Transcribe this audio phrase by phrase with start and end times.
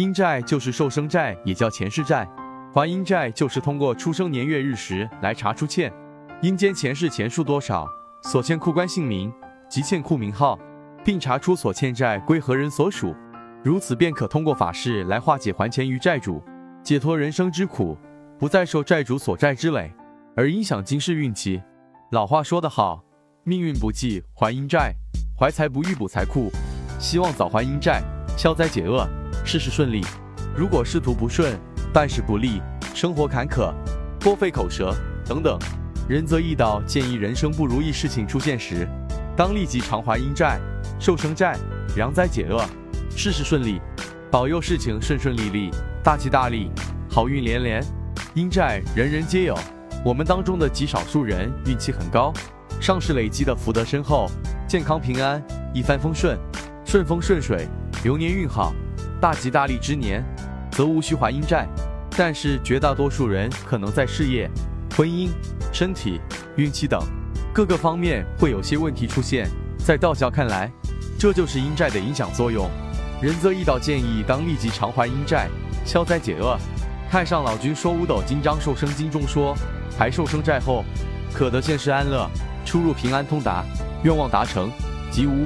[0.00, 2.26] 阴债就是寿生债，也叫前世债。
[2.72, 5.92] 还阴债就是通过出生年月日时来查出欠
[6.40, 7.86] 阴间前世钱数多少，
[8.22, 9.30] 所欠库官姓名
[9.68, 10.58] 及欠库名号，
[11.04, 13.14] 并查出所欠债归何人所属。
[13.62, 16.42] 如此便可通过法事来化解还钱于债主，
[16.82, 17.94] 解脱人生之苦，
[18.38, 19.92] 不再受债主所债之累，
[20.34, 21.60] 而影响今世运气。
[22.10, 23.04] 老话说得好，
[23.44, 24.94] 命运不济还阴债，
[25.38, 26.50] 怀才不遇补财库。
[26.98, 28.02] 希望早还阴债，
[28.34, 29.06] 消灾解厄，
[29.44, 30.04] 事事顺利。
[30.56, 31.58] 如果仕途不顺，
[31.92, 32.60] 办事不利，
[32.94, 33.72] 生活坎坷，
[34.18, 34.94] 多费口舌
[35.24, 35.58] 等等，
[36.08, 38.86] 仁则易道建议人生不如意事情出现时，
[39.36, 40.60] 当立即偿还阴债、
[40.98, 41.56] 寿生债，
[41.96, 42.64] 扬灾解厄。
[43.16, 43.80] 事事顺利，
[44.30, 45.70] 保佑事情顺顺利利，
[46.02, 46.70] 大吉大利，
[47.08, 47.84] 好运连连。
[48.34, 49.58] 阴债人人皆有，
[50.04, 52.32] 我们当中的极少数人运气很高，
[52.80, 54.30] 上世累积的福德深厚，
[54.68, 55.42] 健康平安，
[55.74, 56.38] 一帆风顺，
[56.84, 57.66] 顺风顺水，
[58.04, 58.72] 流年运好，
[59.20, 60.24] 大吉大利之年，
[60.70, 61.68] 则无需还阴债。
[62.16, 64.50] 但是绝大多数人可能在事业、
[64.96, 65.28] 婚姻、
[65.72, 66.18] 身体、
[66.56, 67.00] 运气等
[67.52, 69.46] 各个方面会有些问题出现，
[69.78, 70.72] 在道教看来，
[71.18, 72.68] 这就是阴债的影响作用。
[73.20, 75.48] 仁泽易道建议当立即偿还阴债，
[75.84, 76.58] 消灾解厄。
[77.10, 79.54] 太上老君说五斗金章寿生经中说，
[79.98, 80.82] 还寿生债后，
[81.34, 82.26] 可得现世安乐，
[82.64, 83.64] 出入平安通达，
[84.02, 84.70] 愿望达成，
[85.10, 85.44] 吉无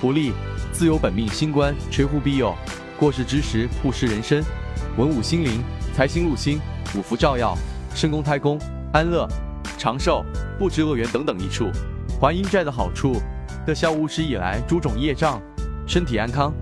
[0.00, 0.32] 不利，
[0.72, 2.54] 自有本命星官垂护庇佑，
[2.96, 4.42] 过世之时不失人身，
[4.96, 6.60] 文武心灵，财星禄星，
[6.96, 7.56] 五福照耀，
[7.92, 8.58] 身宫胎宫，
[8.92, 9.28] 安乐
[9.76, 10.24] 长寿，
[10.58, 11.70] 不知恶缘等等益处。
[12.20, 13.20] 还阴债的好处，
[13.66, 15.42] 得消无始以来诸种业障，
[15.86, 16.52] 身体安康。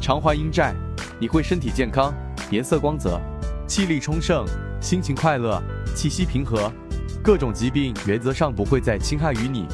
[0.00, 0.72] 常还阴债，
[1.18, 2.14] 你会身体健康，
[2.50, 3.20] 颜色光泽，
[3.66, 4.46] 气力充盛，
[4.80, 5.60] 心情快乐，
[5.96, 6.72] 气息平和，
[7.20, 9.66] 各种疾病原则上不会再侵害于你，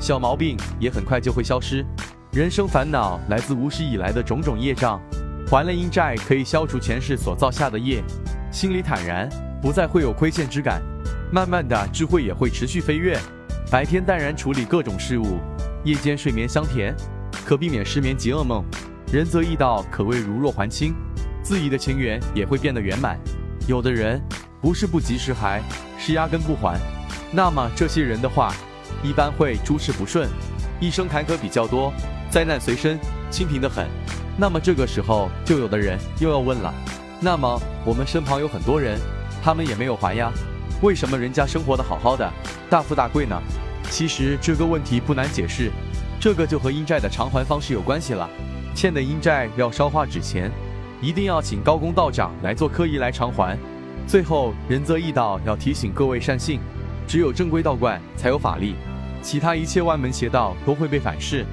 [0.00, 1.84] 小毛病也很快就会消失。
[2.32, 5.00] 人生烦恼来自无始以来的种种业障，
[5.54, 8.02] 还了阴债可以消除前世所造下的业，
[8.50, 9.28] 心里坦然，
[9.62, 10.82] 不再会有亏欠之感。
[11.30, 13.16] 慢慢的，智慧也会持续飞跃，
[13.70, 15.38] 白天淡然处理各种事物，
[15.84, 16.92] 夜间睡眠香甜，
[17.46, 18.64] 可避免失眠及噩梦。
[19.12, 20.92] 仁则易道，可谓如若还清，
[21.40, 23.16] 自己的情缘也会变得圆满。
[23.68, 24.20] 有的人
[24.60, 25.62] 不是不及时还，
[25.96, 26.76] 是压根不还。
[27.30, 28.52] 那么这些人的话，
[29.04, 30.28] 一般会诸事不顺，
[30.80, 31.92] 一生坎坷比较多，
[32.28, 32.98] 灾难随身，
[33.30, 33.86] 清贫的很。
[34.36, 36.74] 那么这个时候，就有的人又要问了：
[37.20, 38.98] 那么我们身旁有很多人，
[39.42, 40.32] 他们也没有还呀，
[40.82, 42.28] 为什么人家生活的好好的，
[42.68, 43.40] 大富大贵呢？
[43.90, 45.70] 其实这个问题不难解释，
[46.18, 48.28] 这个就和阴债的偿还方式有关系了。
[48.74, 50.50] 欠的阴债要烧化纸钱，
[51.00, 53.56] 一定要请高公道长来做科仪来偿还。
[54.04, 56.58] 最后仁泽义道要提醒各位善信，
[57.06, 58.74] 只有正规道观才有法力，
[59.22, 61.46] 其他一切万门邪道都会被反噬。